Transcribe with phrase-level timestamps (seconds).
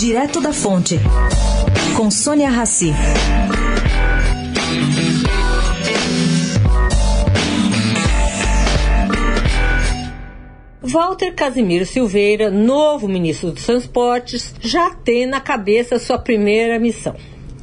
[0.00, 0.98] Direto da Fonte,
[1.94, 2.90] com Sônia Rassi.
[10.80, 17.14] Walter Casimiro Silveira, novo ministro dos Transportes, já tem na cabeça sua primeira missão.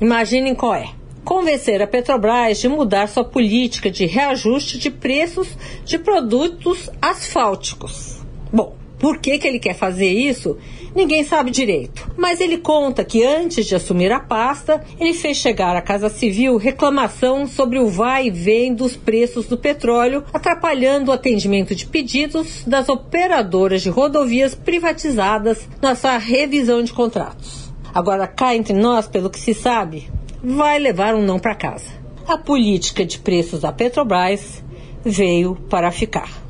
[0.00, 0.88] Imaginem qual é:
[1.24, 5.48] convencer a Petrobras de mudar sua política de reajuste de preços
[5.84, 8.20] de produtos asfálticos.
[8.52, 10.58] Bom, por que, que ele quer fazer isso?
[10.94, 12.12] Ninguém sabe direito.
[12.18, 16.58] Mas ele conta que antes de assumir a pasta, ele fez chegar à Casa Civil
[16.58, 22.62] reclamação sobre o vai e vem dos preços do petróleo, atrapalhando o atendimento de pedidos
[22.66, 27.72] das operadoras de rodovias privatizadas na sua revisão de contratos.
[27.94, 30.10] Agora, cá entre nós, pelo que se sabe,
[30.44, 31.86] vai levar um não para casa.
[32.28, 34.62] A política de preços da Petrobras
[35.02, 36.49] veio para ficar.